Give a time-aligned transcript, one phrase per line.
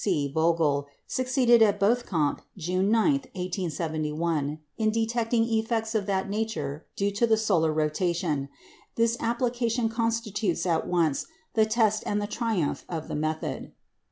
[0.03, 0.27] C.
[0.27, 7.27] Vogel succeeded at Bothkamp, June 9, 1871, in detecting effects of that nature due to
[7.27, 8.49] the solar rotation.
[8.95, 13.73] This application constitutes at once the test and the triumph of the method.